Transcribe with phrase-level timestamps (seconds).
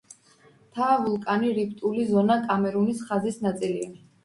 [0.61, 3.97] მთა ვულკანი რიფტული ზონა კამერუნის ხაზის ნაწილია.